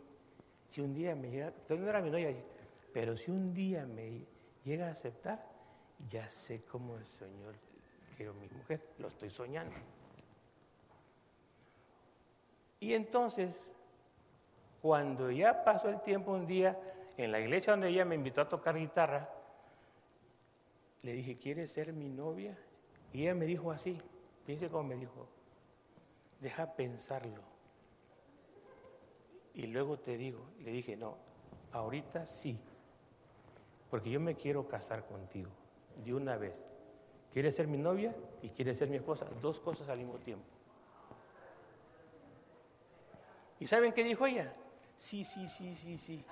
[0.68, 2.36] Si un día me llega, no era mi novia,
[2.94, 4.26] pero si un día me
[4.64, 5.44] llega a aceptar,
[6.10, 7.56] ya sé cómo el Señor
[8.16, 9.76] quiero mi mujer, lo estoy soñando.
[12.80, 13.70] Y entonces,
[14.82, 16.78] cuando ya pasó el tiempo un día,
[17.18, 19.30] en la iglesia donde ella me invitó a tocar guitarra,
[21.02, 22.58] le dije, ¿quieres ser mi novia?
[23.12, 24.00] Y ella me dijo así,
[24.46, 25.28] piense cómo me dijo,
[26.40, 27.42] deja pensarlo.
[29.54, 31.18] Y luego te digo, le dije, no,
[31.72, 32.60] ahorita sí,
[33.94, 35.52] porque yo me quiero casar contigo
[36.04, 36.56] de una vez.
[37.32, 39.28] ¿Quieres ser mi novia y quieres ser mi esposa?
[39.40, 40.48] Dos cosas al mismo tiempo.
[43.60, 44.52] ¿Y saben qué dijo ella?
[44.96, 46.26] Sí, sí, sí, sí, sí.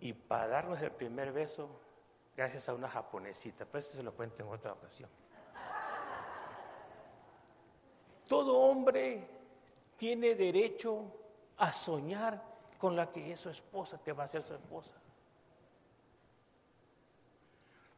[0.00, 1.68] Y para darnos el primer beso,
[2.36, 5.08] gracias a una japonesita, pero eso se lo cuento en otra ocasión.
[8.26, 9.26] Todo hombre
[9.96, 11.04] tiene derecho
[11.56, 12.42] a soñar
[12.78, 14.92] con la que es su esposa, que va a ser su esposa.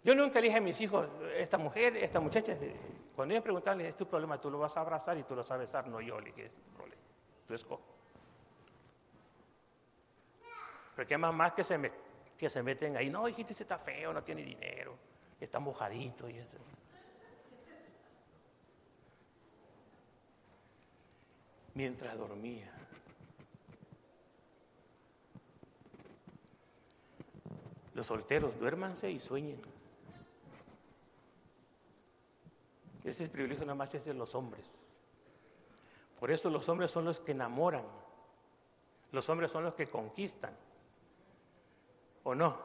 [0.04, 2.56] Yo nunca dije a mis hijos, esta mujer, esta muchacha,
[3.16, 5.68] cuando ellos preguntaban, es tu problema, tú lo vas a abrazar y tú lo sabes
[5.68, 7.02] besar, no yo, le dije, es problema,
[7.46, 7.84] tú escoges.
[10.94, 11.92] Porque hay mamás que se,
[12.36, 14.96] que se meten ahí, no, hijito, ese está feo, no tiene dinero,
[15.40, 16.56] está mojadito y eso.
[21.78, 22.68] Mientras dormía.
[27.94, 29.62] Los solteros, duérmanse y sueñen.
[33.04, 34.80] Ese privilegio nada más es de los hombres.
[36.18, 37.84] Por eso los hombres son los que enamoran.
[39.12, 40.56] Los hombres son los que conquistan.
[42.24, 42.58] ¿O no?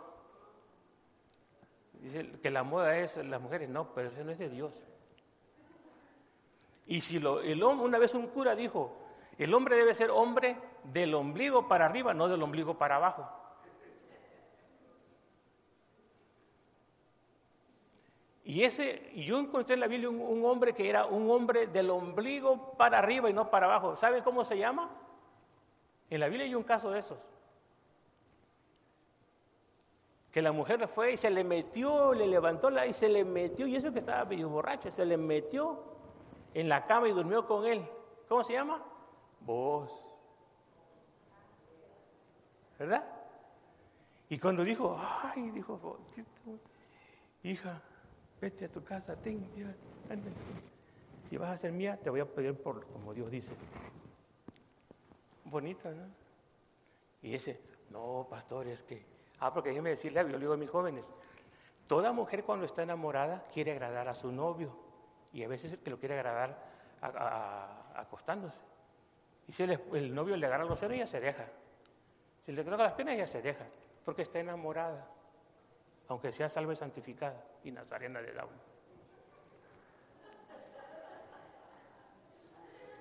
[2.01, 3.69] Dice que la moda es las mujeres.
[3.69, 4.73] No, pero eso no es de Dios.
[6.87, 8.97] Y si lo, el una vez un cura dijo,
[9.37, 13.27] el hombre debe ser hombre del ombligo para arriba, no del ombligo para abajo.
[18.45, 22.73] Y ese, yo encontré en la Biblia un, hombre que era un hombre del ombligo
[22.77, 23.95] para arriba y no para abajo.
[23.95, 24.89] ¿Saben cómo se llama?
[26.09, 27.17] En la Biblia hay un caso de esos.
[30.29, 33.65] Que la mujer fue y se le metió, le levantó la y se le metió,
[33.65, 35.92] y eso que estaba medio borracho, se le metió
[36.53, 37.87] en la cama y durmió con él.
[38.27, 38.83] ¿Cómo se llama?
[39.41, 40.05] Vos.
[42.79, 43.03] ¿Verdad?
[44.29, 45.99] Y cuando dijo, ay, dijo,
[47.43, 47.81] hija,
[48.41, 49.47] vete a tu casa, ten,
[51.29, 53.53] Si vas a ser mía, te voy a pedir por como Dios dice.
[55.45, 56.07] Bonita, ¿no?
[57.21, 59.05] Y ese, no, pastor, es que,
[59.39, 61.11] ah, porque déjeme decirle yo le digo a mis jóvenes,
[61.87, 64.82] toda mujer cuando está enamorada quiere agradar a su novio
[65.33, 66.55] y a veces que lo quiere agradar
[67.95, 68.59] acostándose.
[69.47, 71.45] Y si el, novio le agarra los ceros, ella se deja.
[72.45, 73.65] Si le toca las penas, ella se deja,
[74.05, 75.05] porque está enamorada
[76.07, 78.51] aunque sea salve santificada y nazarena de Daun.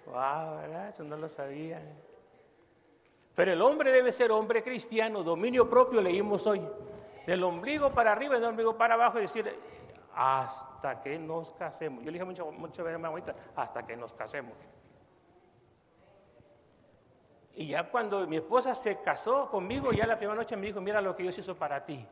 [0.07, 0.89] Wow.
[0.89, 1.81] Eso no lo sabía.
[3.35, 6.63] Pero el hombre debe ser hombre cristiano, dominio propio, leímos hoy.
[7.27, 9.55] Del ombligo para arriba y del ombligo para abajo, y decir,
[10.15, 12.05] hasta que nos casemos.
[12.05, 14.57] Yo le dije mucho veces a hasta que nos casemos.
[17.55, 21.01] Y ya cuando mi esposa se casó conmigo, ya la primera noche me dijo, mira
[21.01, 22.07] lo que Dios hizo para ti.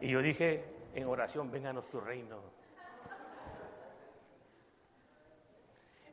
[0.00, 2.40] Y yo dije en oración, vénganos tu reino.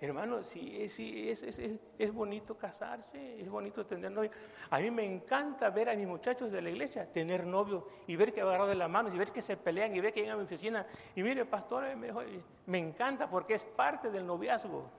[0.01, 4.31] Hermano, sí, sí es, es, bonito casarse, es bonito tener novio.
[4.69, 8.33] A mí me encanta ver a mis muchachos de la iglesia tener novio y ver
[8.33, 10.37] que agarrado de las manos y ver que se pelean y ver que llegan a
[10.37, 10.87] mi oficina.
[11.15, 12.13] Y mire, pastor, me,
[12.65, 14.89] me encanta porque es parte del noviazgo.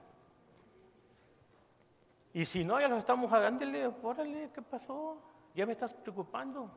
[2.33, 5.17] Y si no, ya los estamos hagándole, órale, ¿qué pasó?
[5.55, 6.69] Ya me estás preocupando.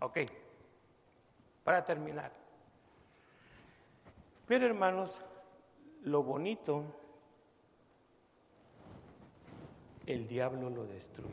[0.00, 0.18] Ok,
[1.62, 2.32] para terminar.
[4.46, 5.22] Pero hermanos,
[6.06, 6.82] lo bonito,
[10.06, 11.30] el diablo lo destruye.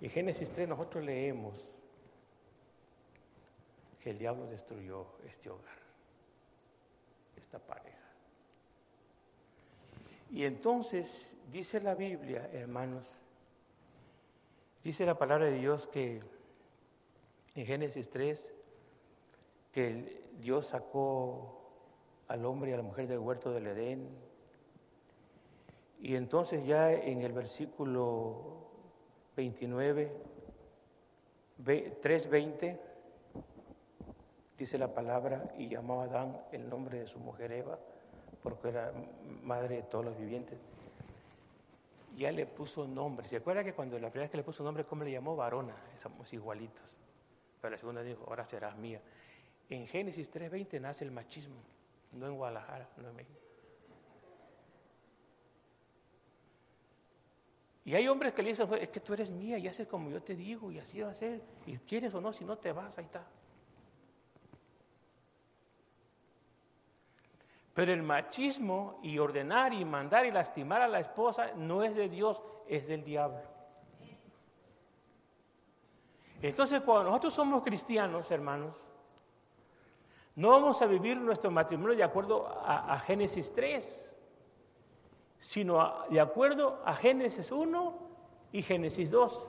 [0.00, 1.54] En Génesis 3 nosotros leemos
[4.00, 5.78] que el diablo destruyó este hogar,
[7.36, 7.96] esta pareja.
[10.30, 13.18] Y entonces dice la Biblia, hermanos,
[14.88, 16.22] Dice la palabra de Dios que
[17.54, 18.50] en Génesis 3,
[19.72, 21.57] que Dios sacó
[22.28, 24.08] al hombre y a la mujer del huerto del Edén.
[26.00, 28.68] Y entonces ya en el versículo
[29.36, 30.12] 29,
[31.64, 32.78] 3.20,
[34.56, 37.78] dice la palabra, y llamó a Adán el nombre de su mujer Eva,
[38.42, 38.92] porque era
[39.42, 40.58] madre de todos los vivientes.
[42.16, 43.28] Ya le puso nombre.
[43.28, 45.36] ¿Se acuerda que cuando la primera vez que le puso nombre, cómo le llamó?
[45.36, 45.74] Varona.
[46.00, 46.96] Somos igualitos.
[47.60, 49.00] Pero la segunda dijo, ahora serás mía.
[49.68, 51.56] En Génesis 3.20 nace el machismo,
[52.12, 53.38] no en Guadalajara, no en México.
[57.84, 60.22] Y hay hombres que le dicen, es que tú eres mía y haces como yo
[60.22, 61.40] te digo y así va a ser.
[61.64, 63.24] Y quieres o no, si no te vas, ahí está.
[67.72, 72.10] Pero el machismo y ordenar y mandar y lastimar a la esposa no es de
[72.10, 73.40] Dios, es del diablo.
[76.42, 78.76] Entonces, cuando nosotros somos cristianos, hermanos,
[80.38, 84.14] no vamos a vivir nuestro matrimonio de acuerdo a, Génesis 3,
[85.40, 87.98] sino de acuerdo a Génesis 1
[88.52, 89.46] y Génesis 2.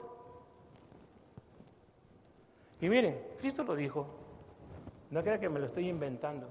[2.80, 4.04] Y miren, Cristo lo dijo,
[5.10, 6.48] no crea que me lo estoy inventando.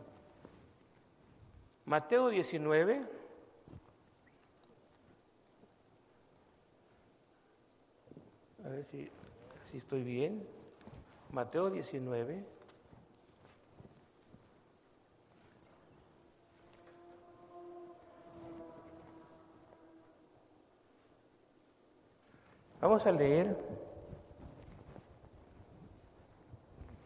[1.83, 3.05] Mateo 19.
[8.63, 9.11] A ver si,
[9.69, 10.47] si estoy bien.
[11.29, 12.59] Mateo 19.
[22.81, 23.57] Vamos a leer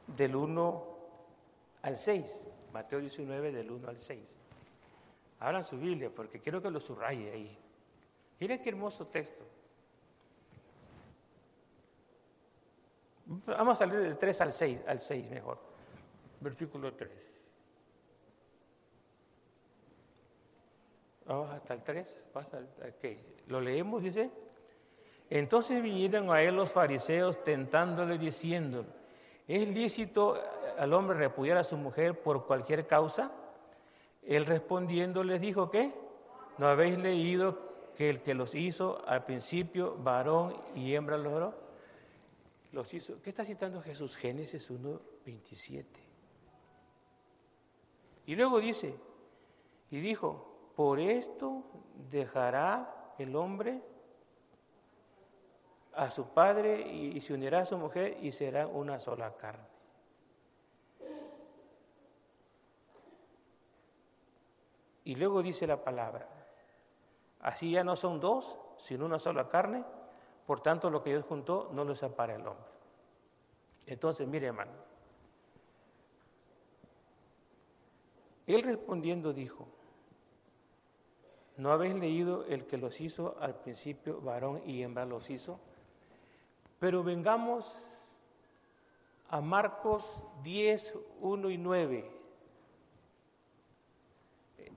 [0.08, 0.88] del 1
[1.82, 2.46] al 6.
[2.72, 4.20] Mateo 19 del 1 al 6.
[5.40, 7.58] Abran su Biblia porque quiero que lo subraye ahí.
[8.40, 9.44] Miren qué hermoso texto.
[13.26, 15.60] Vamos a leer del 3 al 6, al 6 mejor.
[16.40, 17.42] Versículo 3.
[21.26, 22.26] Vamos hasta el 3.
[23.48, 24.30] Lo leemos, dice.
[25.30, 28.86] Entonces vinieron a él los fariseos tentándole diciendo,
[29.48, 30.40] ¿es lícito
[30.78, 33.32] al hombre repudiar a su mujer por cualquier causa?
[34.22, 35.94] Él respondiendo les dijo que
[36.58, 41.54] no habéis leído que el que los hizo al principio, varón y hembra los,
[42.72, 43.22] los hizo.
[43.22, 44.16] ¿Qué está citando Jesús?
[44.16, 46.00] Génesis 1, 27.
[48.26, 48.96] Y luego dice,
[49.92, 51.64] y dijo, por esto
[52.10, 53.82] dejará el hombre
[55.96, 59.66] a su padre y, se unirá a su mujer y será una sola carne.
[65.06, 66.28] Y luego dice la palabra,
[67.42, 69.84] así ya no son dos, sino una sola carne,
[70.48, 72.72] por tanto lo que Dios juntó no lo separa el hombre.
[73.86, 74.72] Entonces, mire hermano,
[78.48, 79.68] él respondiendo dijo,
[81.58, 85.60] ¿no habéis leído el que los hizo al principio, varón y hembra los hizo?
[86.84, 87.82] Pero vengamos
[89.30, 92.12] a Marcos 10, 1 y 9.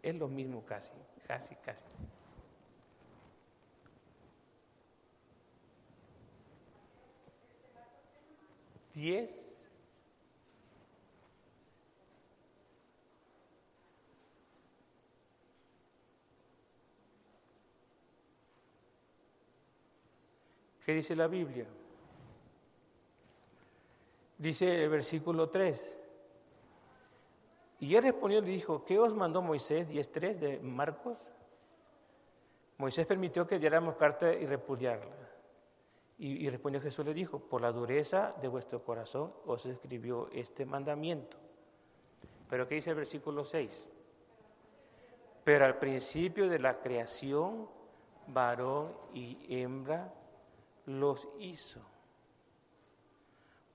[0.04, 0.92] Es lo mismo casi,
[1.26, 1.84] casi, casi.
[8.94, 9.28] Diez.
[20.84, 21.66] ¿Qué dice la Biblia?
[24.38, 25.98] Dice el versículo 3.
[27.80, 29.88] Y él respondió y le dijo, ¿qué os mandó Moisés?
[29.88, 31.18] 10.3 de Marcos.
[32.78, 35.14] Moisés permitió que diéramos carta y repudiarla.
[36.18, 41.36] Y, respondió Jesús le dijo, por la dureza de vuestro corazón os escribió este mandamiento.
[42.48, 43.86] Pero ¿qué dice el versículo 6?
[45.44, 47.68] Pero al principio de la creación,
[48.28, 50.12] varón y hembra
[50.86, 51.80] los hizo.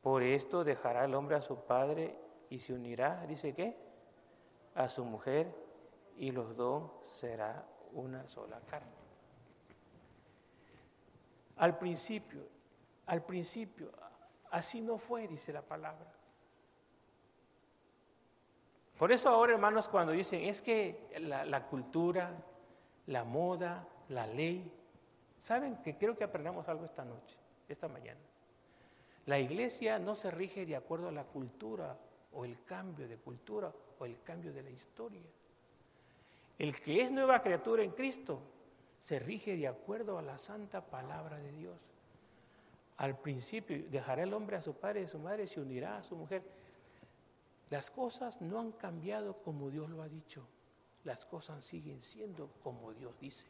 [0.01, 2.17] Por esto dejará el hombre a su padre
[2.49, 3.77] y se unirá, dice qué,
[4.75, 5.53] a su mujer
[6.17, 8.91] y los dos será una sola carne.
[11.57, 12.47] Al principio,
[13.05, 13.91] al principio,
[14.49, 16.11] así no fue, dice la palabra.
[18.97, 22.31] Por eso ahora, hermanos, cuando dicen, es que la, cultura,
[23.07, 24.71] la moda, la ley,
[25.39, 27.35] ¿saben que creo que aprendamos algo esta noche,
[27.67, 28.19] esta mañana?
[29.31, 31.97] La iglesia no se rige de acuerdo a la cultura
[32.33, 35.21] o el cambio de cultura o el cambio de la historia.
[36.59, 38.41] El que es nueva criatura en Cristo
[38.99, 41.77] se rige de acuerdo a la santa palabra de Dios.
[42.97, 46.03] Al principio dejará el hombre a su padre y a su madre, se unirá a
[46.03, 46.43] su mujer.
[47.69, 50.45] Las cosas no han cambiado como Dios lo ha dicho.
[51.05, 53.45] Las cosas siguen siendo como Dios dice.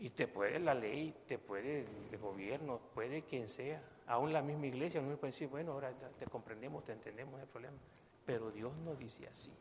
[0.00, 3.82] Y te puede la ley, te puede el gobierno, puede quien sea.
[4.06, 7.76] Aún la misma iglesia no puede decir, bueno, ahora te comprendemos, te entendemos el problema.
[8.24, 9.52] Pero Dios no dice así.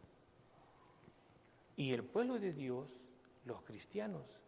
[1.76, 2.88] Y el pueblo de Dios,
[3.44, 4.40] los cristianos,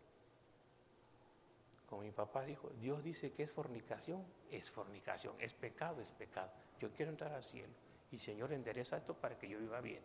[1.88, 6.52] como mi papá dijo, Dios dice que es fornicación, es fornicación, es pecado, es pecado.
[6.80, 7.74] Yo quiero entrar al cielo
[8.12, 10.02] y Señor endereza esto para que yo viva bien.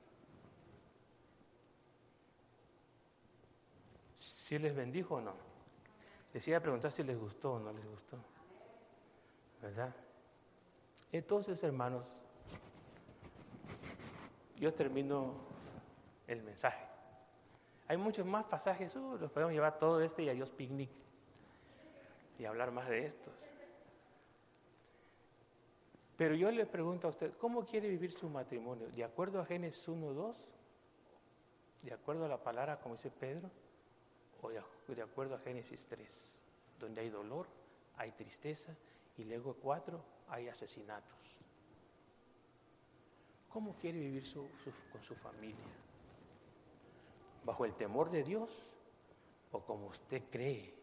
[4.18, 5.55] ¿Si les bendijo o no?
[6.36, 8.18] Les iba a preguntar si les gustó o no les gustó.
[9.62, 9.90] ¿Verdad?
[11.10, 12.04] Entonces, hermanos,
[14.58, 15.32] yo termino
[16.26, 16.84] el mensaje.
[17.88, 20.90] Hay muchos más pasajes, uh, los podemos llevar todo este y a Dios picnic
[22.38, 23.32] y hablar más de estos.
[26.18, 28.88] Pero yo le pregunto a usted, ¿cómo quiere vivir su matrimonio?
[28.88, 30.44] ¿De acuerdo a Génesis 1, 2?
[31.80, 33.50] ¿De acuerdo a la palabra, como dice Pedro?
[34.42, 36.32] ¿O de acuerdo a Génesis 3?
[36.78, 37.46] Donde hay dolor,
[37.96, 38.74] hay tristeza
[39.16, 41.16] y luego 4 hay asesinatos.
[43.48, 44.24] ¿Cómo quiere vivir
[44.92, 45.64] con su familia?
[47.44, 48.50] ¿Bajo el temor de Dios
[49.52, 50.74] o como usted cree?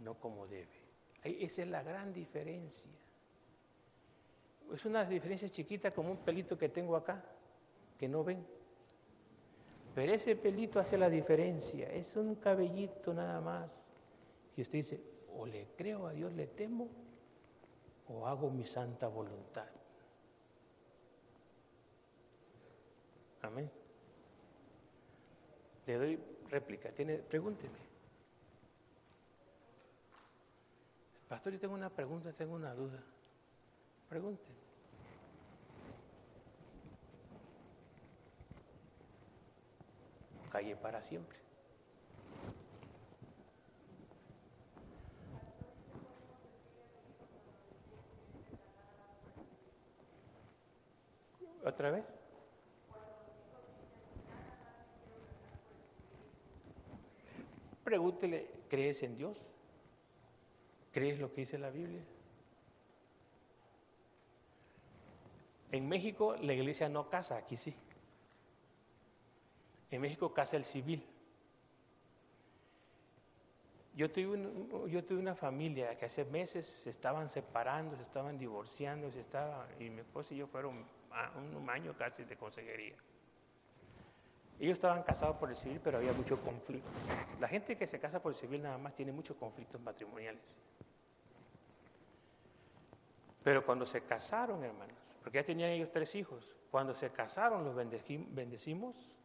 [0.00, 0.84] No como debe.
[1.22, 2.90] Esa es la gran diferencia.
[4.72, 7.22] Es una diferencia chiquita como un pelito que tengo acá,
[7.98, 8.46] que no ven.
[9.94, 11.88] Pero ese pelito hace la diferencia.
[11.88, 13.82] Es un cabellito nada más.
[14.56, 15.00] Y usted dice,
[15.36, 16.88] o le creo a Dios, le temo,
[18.08, 19.68] o hago mi santa voluntad.
[23.42, 23.70] Amén.
[25.86, 26.20] Le doy
[26.50, 26.90] réplica.
[26.90, 27.18] ¿Tiene?
[27.18, 27.78] Pregúnteme.
[31.28, 33.02] Pastor, yo tengo una pregunta, tengo una duda.
[34.08, 34.63] Pregúnteme.
[40.54, 41.36] Calle para siempre.
[51.64, 52.04] ¿Otra vez?
[57.82, 59.36] Pregúntele, ¿crees en Dios?
[60.92, 62.04] ¿Crees lo que dice la Biblia?
[65.72, 67.74] En México la iglesia no casa, aquí sí.
[69.94, 71.06] En México casa el civil.
[73.94, 79.08] Yo tuve, yo tuve una familia que hace meses se estaban separando, se estaban divorciando,
[79.12, 79.24] se
[79.78, 82.96] y mi esposa y yo fueron a un año casi de consejería.
[84.58, 86.90] Ellos estaban casados por el civil, pero había mucho conflicto.
[87.38, 90.42] La gente que se casa por el civil nada más tiene muchos conflictos matrimoniales.
[93.44, 97.76] Pero cuando se casaron, hermanos, porque ya tenían ellos tres hijos, cuando se casaron los
[97.76, 99.20] bendecimos,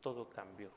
[0.00, 0.70] todo cambió.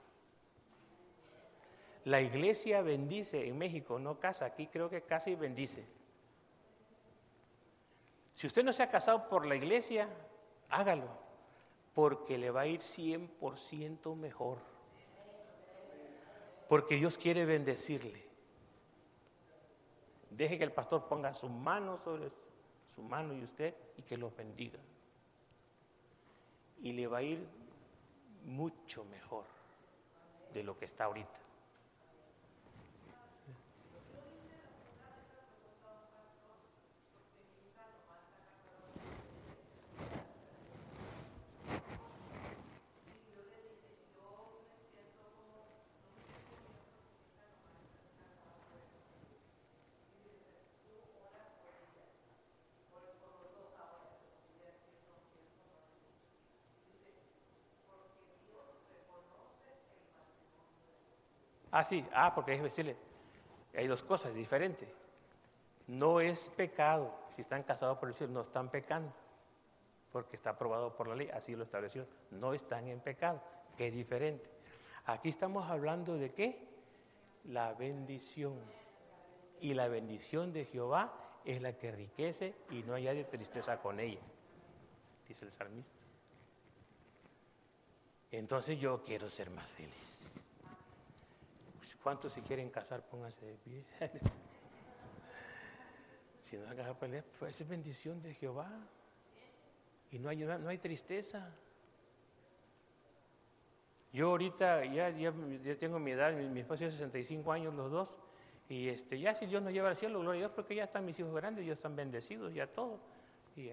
[2.06, 5.86] La iglesia bendice en México, no casa, aquí creo que casa y bendice.
[8.34, 10.10] Si usted no se ha casado por la iglesia,
[10.70, 11.24] hágalo
[11.94, 14.58] porque le va a ir 100% mejor.
[16.68, 18.24] Porque Dios quiere bendecirle.
[20.32, 22.32] Deje que el pastor ponga su mano sobre
[22.96, 24.80] su mano y usted y que los bendiga.
[26.82, 27.48] Y le va a ir
[28.46, 29.46] mucho mejor
[30.54, 31.43] de lo que está ahorita.
[61.74, 62.96] Ah, sí, ah, porque hay decirle,
[63.76, 64.88] hay dos cosas diferentes.
[65.88, 69.12] No es pecado, si están casados por el cielo, no están pecando,
[70.12, 72.06] porque está aprobado por la ley, así lo estableció.
[72.30, 73.42] No están en pecado,
[73.76, 74.48] que es diferente.
[75.06, 76.64] Aquí estamos hablando de qué?
[77.46, 78.54] La bendición.
[79.60, 81.12] Y la bendición de Jehová
[81.44, 84.22] es la que enriquece y no hay de tristeza con ella,
[85.28, 85.98] dice el salmista.
[88.30, 90.24] Entonces yo quiero ser más feliz.
[92.04, 93.02] ¿Cuántos se quieren casar?
[93.02, 93.86] Pónganse de pie.
[96.42, 98.70] si no hagas pelea, pues es bendición de Jehová.
[100.12, 101.50] Y no hay, no hay tristeza.
[104.12, 105.34] Yo ahorita ya, ya,
[105.80, 108.16] tengo mi edad, mi, esposo es 65 años los dos,
[108.70, 111.04] y este, ya si Dios nos lleva al cielo, gloria a Dios, porque ya están
[111.04, 113.00] mis hijos grandes, ya están bendecidos, ya todo.
[113.56, 113.72] Y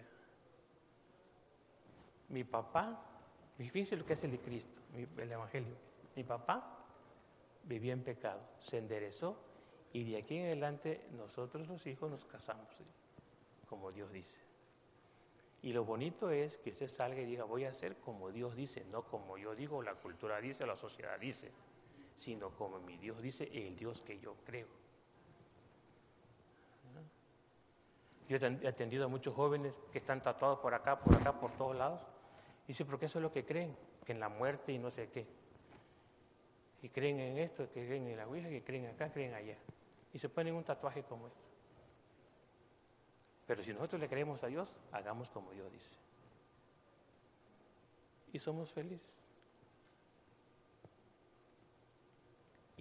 [2.31, 3.03] Mi papá,
[3.59, 4.81] fíjense lo que es el Cristo,
[5.19, 5.75] el Evangelio.
[6.17, 6.80] Mi papá
[7.65, 9.37] vivía en pecado, se enderezó
[9.93, 12.69] y de aquí en adelante nosotros los hijos nos casamos,
[13.69, 14.39] como Dios dice.
[15.63, 18.85] Y lo bonito es que usted salga y diga, voy a hacer como Dios dice,
[18.91, 21.51] no como yo digo, la cultura dice, la sociedad dice,
[22.15, 24.67] sino como mi Dios dice, el Dios que yo creo.
[28.29, 31.75] Yo he atendido a muchos jóvenes que están tatuados por acá, por acá, por todos
[31.75, 32.01] lados.
[32.65, 35.11] Y dice, porque eso es lo que creen, que en la muerte y no sé
[35.11, 35.27] qué.
[36.83, 39.57] Y creen en esto, que creen en la Ouija, que creen acá, creen allá.
[40.13, 41.41] Y se ponen un tatuaje como este.
[43.47, 45.95] Pero si nosotros le creemos a Dios, hagamos como Dios dice.
[48.33, 49.21] Y somos felices.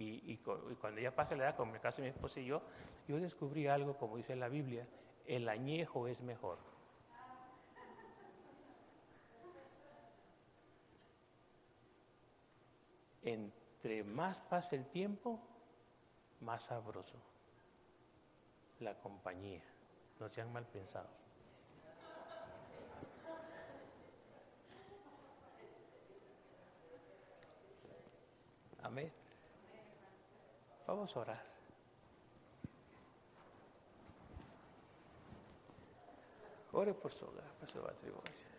[0.02, 0.38] Y,
[0.80, 2.62] cuando ya pasa la edad, como en el caso de mi esposa y yo,
[3.06, 4.86] yo descubrí algo, como dice la Biblia,
[5.26, 6.58] el añejo es mejor.
[13.82, 15.40] Entre más pasa el tiempo,
[16.40, 17.16] más sabroso
[18.80, 19.62] la compañía.
[20.18, 21.08] No sean mal pensados.
[28.82, 29.10] Amén.
[30.86, 31.42] Vamos a orar.
[36.72, 38.49] Ore por su hogar, por su matrimonio.